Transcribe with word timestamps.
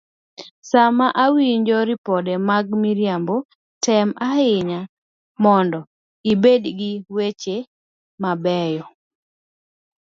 Sama 0.71 1.05
iwinjo 1.25 1.77
ripode 1.89 2.33
mag 2.49 2.65
miriambo, 2.81 3.35
tem 3.83 4.07
ahinya 4.29 4.79
mondo 5.43 5.79
ibed 6.31 6.63
gi 6.77 6.91
weche 7.15 7.55
mabeyo 8.21 8.85